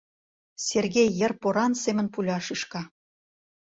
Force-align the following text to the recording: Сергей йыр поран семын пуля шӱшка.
Сергей 0.67 1.09
йыр 1.19 1.33
поран 1.41 1.73
семын 1.83 2.07
пуля 2.13 2.37
шӱшка. 2.45 2.81